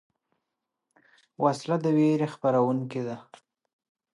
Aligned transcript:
وسله 1.43 1.75
د 1.83 1.85
ویرې 1.97 2.27
خپرونکې 2.33 3.01
ده 3.07 3.17